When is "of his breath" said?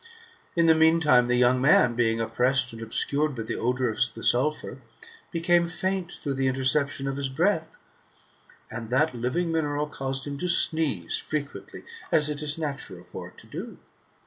7.07-7.77